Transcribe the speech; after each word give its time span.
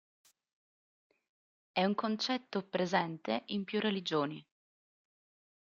È 1.73 1.83
un 1.85 1.93
concetto 1.93 2.63
presente 2.63 3.43
in 3.49 3.63
più 3.65 3.79
religioni. 3.79 4.43